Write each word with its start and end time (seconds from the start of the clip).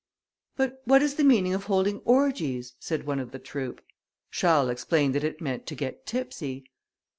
"But 0.55 0.81
what 0.85 1.03
is 1.03 1.13
the 1.13 1.23
meaning 1.23 1.53
of 1.53 1.65
holding 1.65 1.99
orgies?" 2.05 2.73
said 2.79 3.05
one 3.05 3.19
of 3.19 3.31
the 3.31 3.37
troop. 3.37 3.83
Charles 4.31 4.71
explained 4.71 5.13
that 5.13 5.23
it 5.23 5.41
meant 5.41 5.67
to 5.67 5.75
get 5.75 6.07
tipsy. 6.07 6.65